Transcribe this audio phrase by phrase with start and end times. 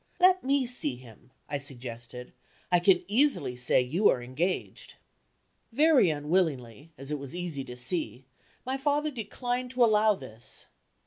[0.19, 2.33] "Let me see him," I suggested;
[2.71, 4.95] "I can easily say you are engaged."
[5.71, 8.25] Very unwillingly, as it was easy to see,
[8.65, 10.65] my father declined to allow this.